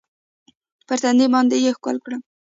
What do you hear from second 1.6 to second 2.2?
يې ښکل